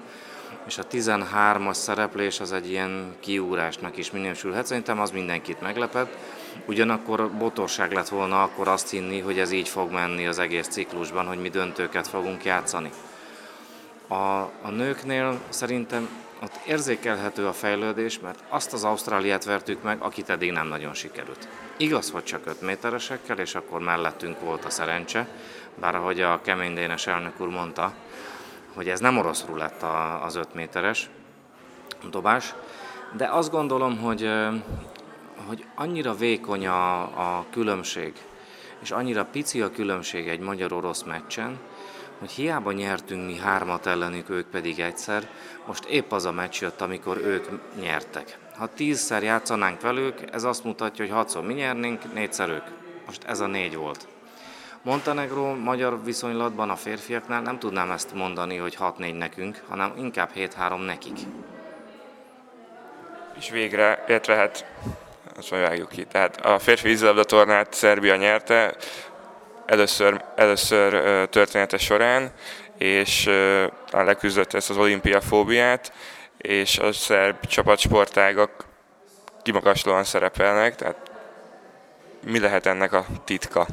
És 0.67 0.77
a 0.77 0.87
13-as 0.87 1.73
szereplés 1.73 2.39
az 2.39 2.51
egy 2.51 2.69
ilyen 2.69 3.15
kiúrásnak 3.19 3.97
is 3.97 4.11
minősülhet. 4.11 4.65
Szerintem 4.65 4.99
az 4.99 5.11
mindenkit 5.11 5.61
meglepett. 5.61 6.17
Ugyanakkor 6.65 7.31
botorság 7.31 7.91
lett 7.91 8.09
volna 8.09 8.43
akkor 8.43 8.67
azt 8.67 8.89
hinni, 8.89 9.19
hogy 9.19 9.39
ez 9.39 9.51
így 9.51 9.69
fog 9.69 9.91
menni 9.91 10.27
az 10.27 10.39
egész 10.39 10.67
ciklusban, 10.67 11.25
hogy 11.25 11.41
mi 11.41 11.49
döntőket 11.49 12.07
fogunk 12.07 12.45
játszani. 12.45 12.89
A, 14.07 14.15
a 14.61 14.69
nőknél 14.69 15.39
szerintem 15.49 16.09
ott 16.43 16.59
érzékelhető 16.67 17.47
a 17.47 17.53
fejlődés, 17.53 18.19
mert 18.19 18.43
azt 18.49 18.73
az 18.73 18.83
Ausztráliát 18.83 19.43
vertük 19.43 19.83
meg, 19.83 20.01
akit 20.01 20.29
eddig 20.29 20.51
nem 20.51 20.67
nagyon 20.67 20.93
sikerült. 20.93 21.47
Igaz, 21.77 22.11
hogy 22.11 22.23
csak 22.23 22.45
5 22.45 22.61
méteresekkel, 22.61 23.39
és 23.39 23.55
akkor 23.55 23.79
mellettünk 23.79 24.39
volt 24.39 24.65
a 24.65 24.69
szerencse, 24.69 25.27
bár 25.79 25.95
ahogy 25.95 26.21
a 26.21 26.41
kemény 26.41 26.73
Dénes 26.73 27.07
elnök 27.07 27.39
úr 27.39 27.47
mondta, 27.47 27.93
hogy 28.75 28.89
ez 28.89 28.99
nem 28.99 29.17
orosz 29.17 29.45
lett 29.55 29.83
az 30.23 30.35
5 30.35 30.53
méteres 30.53 31.09
dobás, 32.09 32.53
de 33.17 33.25
azt 33.25 33.51
gondolom, 33.51 33.97
hogy, 33.97 34.29
hogy 35.47 35.65
annyira 35.75 36.13
vékony 36.13 36.67
a, 36.67 37.01
a 37.01 37.45
különbség, 37.51 38.13
és 38.81 38.91
annyira 38.91 39.25
pici 39.25 39.61
a 39.61 39.71
különbség 39.71 40.27
egy 40.27 40.39
magyar-orosz 40.39 41.03
meccsen, 41.03 41.59
hogy 42.19 42.31
hiába 42.31 42.71
nyertünk 42.71 43.25
mi 43.25 43.37
hármat 43.37 43.85
ellenük, 43.85 44.29
ők 44.29 44.47
pedig 44.47 44.79
egyszer, 44.79 45.29
most 45.67 45.85
épp 45.85 46.11
az 46.11 46.25
a 46.25 46.31
meccs 46.31 46.61
jött, 46.61 46.81
amikor 46.81 47.17
ők 47.17 47.45
nyertek. 47.81 48.37
Ha 48.57 48.73
tízszer 48.73 49.23
játszanánk 49.23 49.81
velük, 49.81 50.19
ez 50.31 50.43
azt 50.43 50.63
mutatja, 50.63 51.05
hogy 51.05 51.13
hatszor 51.13 51.43
mi 51.43 51.53
nyernénk, 51.53 52.13
négyszer 52.13 52.49
ők. 52.49 52.63
Most 53.05 53.23
ez 53.23 53.39
a 53.39 53.47
négy 53.47 53.75
volt. 53.75 54.07
Montenegro 54.85 55.55
magyar 55.55 56.03
viszonylatban 56.03 56.69
a 56.69 56.75
férfiaknál 56.75 57.41
nem 57.41 57.59
tudnám 57.59 57.91
ezt 57.91 58.13
mondani, 58.13 58.57
hogy 58.57 58.77
6-4 58.79 59.17
nekünk, 59.17 59.61
hanem 59.67 59.93
inkább 59.97 60.29
7-3 60.35 60.85
nekik. 60.85 61.17
És 63.37 63.49
végre, 63.49 64.03
illetve 64.07 64.35
hát 64.35 64.65
azt 65.37 65.49
vágjuk 65.49 65.89
ki. 65.89 66.05
Tehát 66.05 66.45
a 66.45 66.59
férfi 66.59 66.87
vízilabda 66.87 67.23
tornát 67.23 67.73
Szerbia 67.73 68.15
nyerte, 68.15 68.75
először, 69.65 70.23
először 70.35 70.91
története 71.29 71.77
során, 71.77 72.31
és 72.77 73.29
leküzdött 73.91 74.53
ezt 74.53 74.69
az 74.69 74.77
olimpia 74.77 75.21
fóbiát, 75.21 75.93
és 76.37 76.77
a 76.77 76.91
szerb 76.91 77.45
csapatsportágak 77.45 78.65
kimagaslóan 79.41 80.03
szerepelnek, 80.03 80.75
tehát 80.75 81.11
mi 82.23 82.39
lehet 82.39 82.65
ennek 82.65 82.93
a 82.93 83.05
titka? 83.23 83.67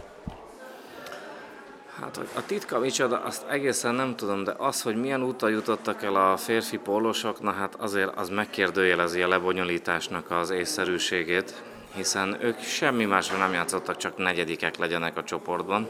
Hát, 2.00 2.16
hogy 2.16 2.28
a 2.34 2.46
titka 2.46 2.78
micsoda, 2.78 3.22
azt 3.24 3.44
egészen 3.48 3.94
nem 3.94 4.16
tudom, 4.16 4.44
de 4.44 4.54
az, 4.56 4.82
hogy 4.82 4.96
milyen 4.96 5.22
úton 5.22 5.50
jutottak 5.50 6.02
el 6.02 6.14
a 6.14 6.36
férfi 6.36 6.76
pólosok, 6.76 7.40
na 7.40 7.50
hát 7.50 7.74
azért 7.74 8.16
az 8.16 8.28
megkérdőjelezi 8.28 9.22
a 9.22 9.28
lebonyolításnak 9.28 10.30
az 10.30 10.50
észszerűségét, 10.50 11.62
hiszen 11.94 12.36
ők 12.40 12.60
semmi 12.60 13.04
másra 13.04 13.36
nem 13.36 13.52
játszottak, 13.52 13.96
csak 13.96 14.16
negyedikek 14.16 14.76
legyenek 14.76 15.16
a 15.16 15.24
csoportban. 15.24 15.88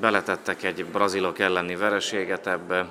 Beletettek 0.00 0.62
egy 0.62 0.84
brazilok 0.84 1.38
elleni 1.38 1.76
vereséget 1.76 2.46
ebbe, 2.46 2.88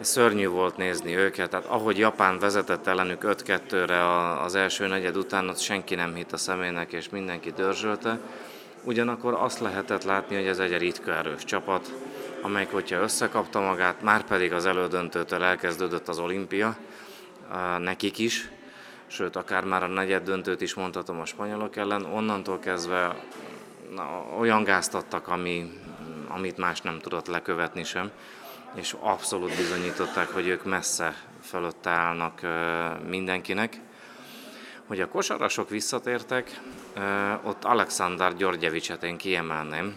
szörnyű 0.00 0.48
volt 0.48 0.76
nézni 0.76 1.16
őket, 1.16 1.50
tehát 1.50 1.66
ahogy 1.66 1.98
Japán 1.98 2.38
vezetett 2.38 2.86
ellenük 2.86 3.22
5-2-re 3.24 4.32
az 4.42 4.54
első 4.54 4.86
negyed 4.86 5.16
után, 5.16 5.48
ott 5.48 5.58
senki 5.58 5.94
nem 5.94 6.14
hitt 6.14 6.32
a 6.32 6.36
szemének, 6.36 6.92
és 6.92 7.08
mindenki 7.08 7.50
dörzsölte. 7.50 8.18
Ugyanakkor 8.82 9.34
azt 9.34 9.60
lehetett 9.60 10.02
látni, 10.02 10.36
hogy 10.36 10.46
ez 10.46 10.58
egy 10.58 10.78
ritka 10.78 11.14
erős 11.14 11.44
csapat, 11.44 11.92
amelyik, 12.42 12.70
hogyha 12.70 13.00
összekapta 13.00 13.60
magát, 13.60 14.02
már 14.02 14.24
pedig 14.24 14.52
az 14.52 14.66
elődöntőtől 14.66 15.42
elkezdődött 15.42 16.08
az 16.08 16.18
olimpia, 16.18 16.76
nekik 17.78 18.18
is, 18.18 18.48
sőt, 19.06 19.36
akár 19.36 19.64
már 19.64 19.82
a 19.82 19.86
negyed 19.86 20.22
döntőt 20.22 20.60
is 20.60 20.74
mondhatom 20.74 21.20
a 21.20 21.24
spanyolok 21.24 21.76
ellen, 21.76 22.04
onnantól 22.04 22.58
kezdve 22.58 23.16
olyan 24.38 24.64
gáztattak, 24.64 25.28
ami, 25.28 25.72
amit 26.28 26.56
más 26.56 26.80
nem 26.80 26.98
tudott 26.98 27.26
lekövetni 27.26 27.84
sem, 27.84 28.10
és 28.74 28.94
abszolút 29.00 29.56
bizonyították, 29.56 30.28
hogy 30.28 30.46
ők 30.46 30.64
messze 30.64 31.14
fölött 31.42 31.86
állnak 31.86 32.40
mindenkinek. 33.08 33.80
Hogy 34.86 35.00
a 35.00 35.08
kosarasok 35.08 35.68
visszatértek, 35.68 36.60
ott 37.42 37.64
Alexander 37.64 38.34
Györgyevicset 38.34 39.02
én 39.02 39.16
kiemelném, 39.16 39.96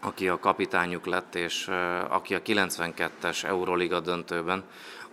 aki 0.00 0.28
a 0.28 0.38
kapitányuk 0.38 1.06
lett, 1.06 1.34
és 1.34 1.68
aki 2.08 2.34
a 2.34 2.42
92-es 2.42 3.44
Euroliga 3.44 4.00
döntőben 4.00 4.64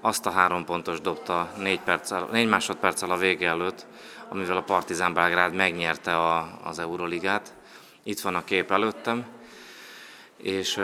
azt 0.01 0.25
a 0.25 0.31
három 0.31 0.65
pontos 0.65 1.01
dobta 1.01 1.51
négy, 1.57 1.79
perccel, 1.79 2.27
négy 2.31 2.47
másodperccel 2.47 3.11
a 3.11 3.17
vége 3.17 3.47
előtt, 3.47 3.85
amivel 4.29 4.57
a 4.57 4.61
Partizán 4.61 5.13
Belgrád 5.13 5.53
megnyerte 5.53 6.17
a, 6.17 6.59
az 6.63 6.79
Euroligát. 6.79 7.53
Itt 8.03 8.19
van 8.19 8.35
a 8.35 8.43
kép 8.43 8.71
előttem. 8.71 9.25
És 10.37 10.75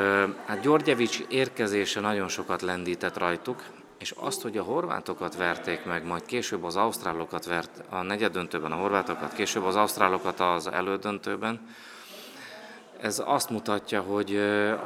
hát 0.46 0.62
Györgyevics 0.62 1.20
érkezése 1.28 2.00
nagyon 2.00 2.28
sokat 2.28 2.62
lendített 2.62 3.18
rajtuk, 3.18 3.64
és 4.06 4.14
azt, 4.18 4.42
hogy 4.42 4.58
a 4.58 4.64
horvátokat 4.64 5.36
verték 5.36 5.86
meg, 5.86 6.06
majd 6.06 6.26
később 6.26 6.64
az 6.64 6.76
ausztrálokat 6.76 7.46
vert, 7.46 7.84
a 7.90 8.02
negyedöntőben 8.02 8.72
a 8.72 8.76
horvátokat, 8.76 9.34
később 9.34 9.64
az 9.64 9.76
ausztrálokat 9.76 10.40
az 10.40 10.68
elődöntőben, 10.68 11.68
ez 13.02 13.22
azt 13.26 13.50
mutatja, 13.50 14.02
hogy, 14.02 14.42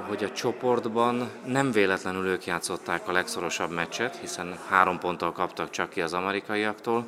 hogy 0.08 0.24
a 0.24 0.32
csoportban 0.32 1.30
nem 1.46 1.72
véletlenül 1.72 2.26
ők 2.26 2.46
játszották 2.46 3.08
a 3.08 3.12
legszorosabb 3.12 3.72
meccset, 3.72 4.16
hiszen 4.16 4.60
három 4.70 5.00
ponttal 5.00 5.32
kaptak 5.32 5.70
csak 5.70 5.90
ki 5.90 6.02
az 6.02 6.14
amerikaiaktól, 6.14 7.06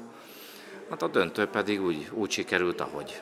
hát 0.90 1.02
a 1.02 1.08
döntő 1.08 1.46
pedig 1.46 1.84
úgy, 1.84 2.10
úgy 2.14 2.32
sikerült, 2.32 2.82
ahogy. 2.82 3.22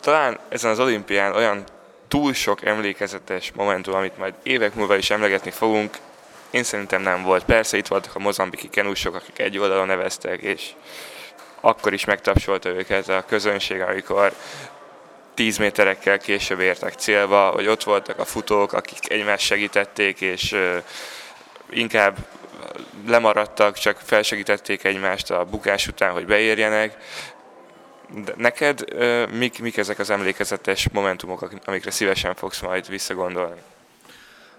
Talán 0.00 0.38
ezen 0.48 0.70
az 0.70 0.80
olimpián 0.80 1.34
olyan 1.34 1.64
túl 2.08 2.32
sok 2.32 2.64
emlékezetes 2.64 3.52
momentum, 3.54 3.94
amit 3.94 4.18
majd 4.18 4.34
évek 4.42 4.74
múlva 4.74 4.96
is 4.96 5.10
emlegetni 5.10 5.50
fogunk, 5.50 5.96
én 6.50 6.62
szerintem 6.62 7.02
nem 7.02 7.22
volt. 7.22 7.44
Persze 7.44 7.76
itt 7.76 7.86
voltak 7.86 8.14
a 8.14 8.18
mozambiki 8.18 8.68
kenúsok, 8.68 9.14
akik 9.14 9.38
egy 9.38 9.58
oldalon 9.58 9.86
neveztek, 9.86 10.40
és 10.40 10.70
akkor 11.60 11.92
is 11.92 12.04
megtapsolta 12.04 12.68
őket 12.68 13.08
a 13.08 13.24
közönség, 13.26 13.80
amikor 13.80 14.32
10 15.34 15.56
méterekkel 15.58 16.18
később 16.18 16.60
értek 16.60 16.94
célba, 16.94 17.48
hogy 17.50 17.66
ott 17.66 17.82
voltak 17.82 18.18
a 18.18 18.24
futók, 18.24 18.72
akik 18.72 19.10
egymást 19.10 19.46
segítették, 19.46 20.20
és 20.20 20.56
inkább 21.70 22.16
lemaradtak, 23.06 23.78
csak 23.78 24.00
felsegítették 24.04 24.84
egymást 24.84 25.30
a 25.30 25.44
bukás 25.44 25.86
után, 25.86 26.12
hogy 26.12 26.26
beérjenek. 26.26 26.96
De 28.08 28.32
neked 28.36 28.84
mik, 29.32 29.60
mik 29.60 29.76
ezek 29.76 29.98
az 29.98 30.10
emlékezetes 30.10 30.88
momentumok, 30.88 31.48
amikre 31.64 31.90
szívesen 31.90 32.34
fogsz 32.34 32.60
majd 32.60 32.88
visszagondolni? 32.88 33.60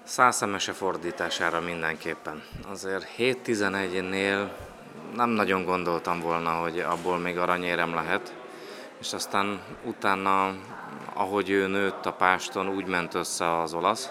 Százszemese 0.03 0.71
fordítására 0.73 1.61
mindenképpen. 1.61 2.43
Azért 2.71 3.07
7-11-nél 3.17 4.49
nem 5.15 5.29
nagyon 5.29 5.63
gondoltam 5.63 6.19
volna, 6.19 6.49
hogy 6.49 6.79
abból 6.79 7.17
még 7.17 7.37
aranyérem 7.37 7.93
lehet, 7.93 8.33
és 8.99 9.13
aztán 9.13 9.61
utána, 9.83 10.55
ahogy 11.13 11.49
ő 11.49 11.67
nőtt 11.67 12.05
a 12.05 12.13
páston, 12.13 12.67
úgy 12.67 12.85
ment 12.85 13.13
össze 13.13 13.59
az 13.59 13.73
olasz, 13.73 14.09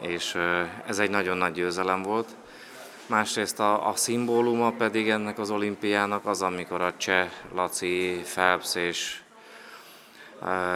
és 0.00 0.38
ez 0.86 0.98
egy 0.98 1.10
nagyon 1.10 1.36
nagy 1.36 1.52
győzelem 1.52 2.02
volt. 2.02 2.28
Másrészt 3.06 3.60
a, 3.60 3.88
a 3.88 3.96
szimbóluma 3.96 4.70
pedig 4.70 5.08
ennek 5.08 5.38
az 5.38 5.50
olimpiának 5.50 6.26
az, 6.26 6.42
amikor 6.42 6.80
a 6.80 6.96
Cseh, 6.96 7.30
Laci, 7.54 8.20
Phelps 8.24 8.74
és 8.74 9.22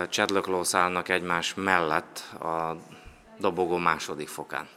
Chadlock 0.08 0.74
állnak 0.74 1.08
egymás 1.08 1.54
mellett 1.54 2.18
a 2.40 2.76
dobogó 3.38 3.76
második 3.76 4.28
fokán. 4.28 4.68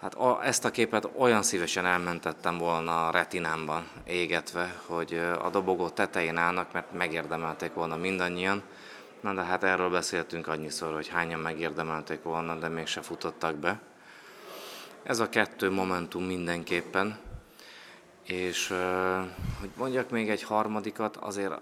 Hát 0.00 0.14
a, 0.14 0.44
ezt 0.44 0.64
a 0.64 0.70
képet 0.70 1.08
olyan 1.18 1.42
szívesen 1.42 1.86
elmentettem 1.86 2.58
volna 2.58 3.06
a 3.06 3.10
retinámban 3.10 3.88
égetve, 4.04 4.80
hogy 4.86 5.20
a 5.42 5.50
dobogó 5.50 5.88
tetején 5.88 6.36
állnak, 6.36 6.72
mert 6.72 6.92
megérdemelték 6.92 7.74
volna 7.74 7.96
mindannyian. 7.96 8.62
Na 9.20 9.34
de 9.34 9.42
hát 9.42 9.64
erről 9.64 9.90
beszéltünk 9.90 10.46
annyiszor, 10.46 10.94
hogy 10.94 11.08
hányan 11.08 11.40
megérdemelték 11.40 12.22
volna, 12.22 12.54
de 12.54 12.68
mégse 12.68 13.02
futottak 13.02 13.56
be. 13.56 13.80
Ez 15.04 15.18
a 15.18 15.28
kettő 15.28 15.70
momentum 15.70 16.24
mindenképpen. 16.24 17.18
És 18.22 18.68
hogy 19.60 19.70
mondjak 19.76 20.10
még 20.10 20.30
egy 20.30 20.42
harmadikat, 20.42 21.16
azért 21.16 21.60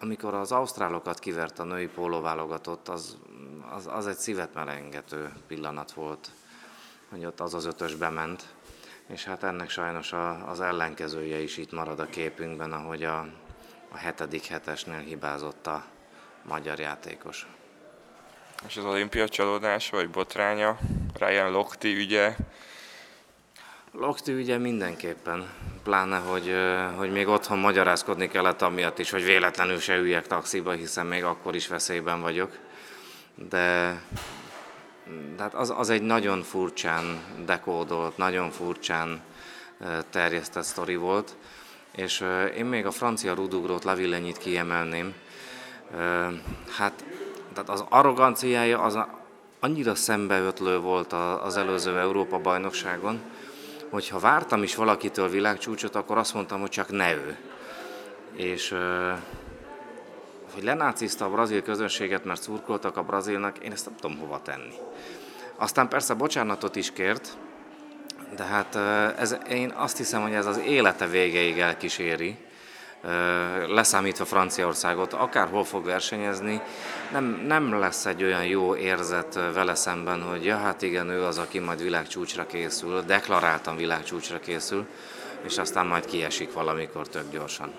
amikor 0.00 0.34
az 0.34 0.52
ausztrálokat 0.52 1.18
kivert 1.18 1.58
a 1.58 1.64
női 1.64 1.86
pólóválogatott, 1.86 2.88
az, 2.88 3.18
az, 3.74 3.86
az 3.86 4.06
egy 4.06 4.16
szívet 4.16 4.54
melengető 4.54 5.32
pillanat 5.46 5.92
volt 5.92 6.30
hogy 7.10 7.24
ott 7.24 7.40
az 7.40 7.54
az 7.54 7.64
ötös 7.64 7.94
bement, 7.94 8.42
és 9.06 9.24
hát 9.24 9.42
ennek 9.42 9.70
sajnos 9.70 10.12
a, 10.12 10.48
az 10.48 10.60
ellenkezője 10.60 11.38
is 11.38 11.56
itt 11.56 11.72
marad 11.72 12.00
a 12.00 12.06
képünkben, 12.06 12.72
ahogy 12.72 13.02
a, 13.02 13.18
a 13.88 13.96
hetedik 13.96 14.44
hetesnél 14.44 14.98
hibázott 14.98 15.66
a 15.66 15.84
magyar 16.42 16.78
játékos. 16.78 17.46
És 18.66 18.76
az 18.76 18.84
olimpia 18.84 19.28
csalódása 19.28 19.96
vagy 19.96 20.10
botránya, 20.10 20.78
Ryan 21.18 21.50
Lochte 21.50 21.88
ügye? 21.88 22.36
Lochte 23.92 24.32
ügye 24.32 24.58
mindenképpen, 24.58 25.48
pláne, 25.82 26.18
hogy, 26.18 26.54
hogy 26.96 27.12
még 27.12 27.28
otthon 27.28 27.58
magyarázkodni 27.58 28.28
kellett 28.28 28.62
amiatt 28.62 28.98
is, 28.98 29.10
hogy 29.10 29.24
véletlenül 29.24 29.78
se 29.78 29.96
üljek 29.96 30.26
taxiba, 30.26 30.70
hiszen 30.70 31.06
még 31.06 31.24
akkor 31.24 31.54
is 31.54 31.68
veszélyben 31.68 32.20
vagyok. 32.20 32.58
De 33.48 34.00
tehát 35.36 35.54
az, 35.54 35.72
az 35.76 35.90
egy 35.90 36.02
nagyon 36.02 36.42
furcsán 36.42 37.04
dekódolt, 37.44 38.16
nagyon 38.16 38.50
furcsán 38.50 39.20
terjesztett 40.10 40.64
sztori 40.64 40.96
volt, 40.96 41.36
és 41.96 42.24
én 42.56 42.64
még 42.64 42.86
a 42.86 42.90
francia 42.90 43.34
rudugrót 43.34 43.84
Lavillennyit 43.84 44.38
kiemelném. 44.38 45.14
Hát, 46.76 47.04
tehát 47.52 47.68
az 47.68 47.84
arroganciája 47.88 48.80
az 48.80 48.98
annyira 49.60 49.94
szembeötlő 49.94 50.78
volt 50.78 51.12
az 51.42 51.56
előző 51.56 51.98
Európa-bajnokságon, 51.98 53.20
hogy 53.90 54.08
ha 54.08 54.18
vártam 54.18 54.62
is 54.62 54.74
valakitől 54.74 55.28
világcsúcsot, 55.28 55.94
akkor 55.94 56.18
azt 56.18 56.34
mondtam, 56.34 56.60
hogy 56.60 56.70
csak 56.70 56.90
ne 56.90 57.14
ő. 57.14 57.36
És 58.32 58.74
hogy 60.54 60.62
lenácizta 60.62 61.24
a 61.24 61.30
brazil 61.30 61.62
közönséget, 61.62 62.24
mert 62.24 62.42
szurkoltak 62.42 62.96
a 62.96 63.02
brazilnak, 63.02 63.58
én 63.58 63.72
ezt 63.72 63.86
nem 63.86 63.96
tudom 63.96 64.18
hova 64.18 64.42
tenni. 64.42 64.74
Aztán 65.56 65.88
persze 65.88 66.14
bocsánatot 66.14 66.76
is 66.76 66.92
kért, 66.92 67.36
de 68.36 68.42
hát 68.44 68.76
ez, 69.18 69.36
én 69.48 69.72
azt 69.76 69.96
hiszem, 69.96 70.22
hogy 70.22 70.32
ez 70.32 70.46
az 70.46 70.58
élete 70.58 71.06
végéig 71.06 71.58
elkíséri, 71.58 72.36
leszámítva 73.66 74.24
Franciaországot, 74.24 75.12
akárhol 75.12 75.64
fog 75.64 75.84
versenyezni, 75.84 76.60
nem, 77.12 77.24
nem 77.46 77.78
lesz 77.78 78.06
egy 78.06 78.22
olyan 78.22 78.44
jó 78.44 78.76
érzet 78.76 79.34
vele 79.54 79.74
szemben, 79.74 80.22
hogy 80.22 80.44
ja, 80.44 80.56
hát 80.56 80.82
igen, 80.82 81.08
ő 81.08 81.24
az, 81.24 81.38
aki 81.38 81.58
majd 81.58 81.82
világcsúcsra 81.82 82.46
készül, 82.46 83.02
deklaráltan 83.02 83.76
világcsúcsra 83.76 84.40
készül, 84.40 84.86
és 85.42 85.58
aztán 85.58 85.86
majd 85.86 86.04
kiesik 86.04 86.52
valamikor 86.52 87.08
tök 87.08 87.30
gyorsan. 87.30 87.72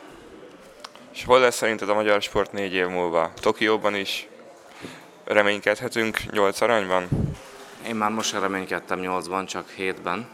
És 1.13 1.23
hol 1.25 1.39
lesz 1.39 1.55
szerinted 1.55 1.89
a 1.89 1.93
magyar 1.93 2.21
sport 2.21 2.51
négy 2.51 2.73
év 2.73 2.88
múlva? 2.88 3.31
Tokióban 3.41 3.95
is 3.95 4.27
reménykedhetünk 5.23 6.31
nyolc 6.31 6.62
aranyban? 6.62 7.07
Én 7.88 7.95
már 7.95 8.12
most 8.12 8.39
reménykedtem 8.39 8.99
nyolcban, 8.99 9.45
csak 9.45 9.69
hétben. 9.69 10.29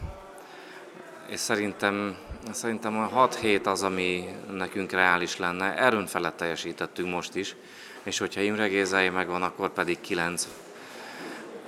És 1.30 1.40
szerintem, 1.40 2.18
szerintem 2.54 2.98
a 2.98 3.08
6 3.08 3.36
hét 3.36 3.68
az, 3.68 3.84
ami 3.84 4.28
nekünk 4.52 4.92
reális 4.92 5.38
lenne. 5.38 5.78
Erőn 5.78 6.06
felett 6.06 6.38
teljesítettünk 6.38 7.10
most 7.10 7.36
is, 7.36 7.56
és 8.04 8.18
hogyha 8.18 8.42
Imre 8.42 8.68
Gézáé 8.68 9.10
megvan, 9.10 9.44
akkor 9.44 9.70
pedig 9.70 10.02
9. 10.02 10.48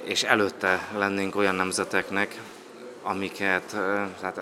És 0.04 0.24
előtte 0.24 0.88
lennénk 0.98 1.36
olyan 1.36 1.56
nemzeteknek, 1.56 2.36
amiket 3.04 3.76
hát 4.22 4.42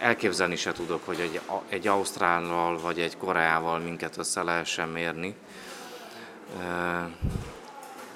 elképzelni 0.00 0.56
se 0.56 0.72
tudok, 0.72 1.00
hogy 1.04 1.20
egy, 1.20 1.40
egy 1.68 1.86
Ausztrállal 1.86 2.78
vagy 2.78 3.00
egy 3.00 3.16
Koreával 3.16 3.78
minket 3.78 4.18
össze 4.18 4.42
lehessen 4.42 4.88
mérni. 4.88 5.34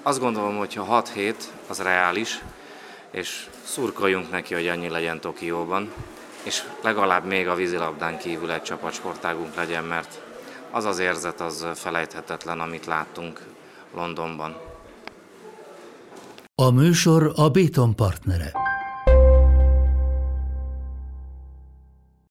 Azt 0.03 0.21
gondolom, 0.21 0.57
hogy 0.57 0.75
ha 0.75 0.85
6 0.85 1.09
hét, 1.09 1.51
az 1.69 1.79
reális, 1.83 2.41
és 3.11 3.47
szurkoljunk 3.65 4.31
neki, 4.31 4.55
hogy 4.55 4.69
annyi 4.69 4.89
legyen 4.89 5.21
Tokióban, 5.21 5.93
és 6.43 6.63
legalább 6.83 7.25
még 7.25 7.49
a 7.49 7.55
vízilabdán 7.55 8.19
kívül 8.19 8.51
egy 8.51 8.63
csapatsportágunk 8.63 9.55
legyen, 9.55 9.85
mert 9.85 10.21
az 10.71 10.85
az 10.85 10.99
érzet 10.99 11.41
az 11.41 11.67
felejthetetlen, 11.75 12.61
amit 12.61 12.87
láttunk 12.87 13.41
Londonban. 13.95 14.57
A 16.55 16.71
műsor 16.71 17.33
a 17.37 17.49
Béton 17.49 17.97
partnere. 17.97 18.70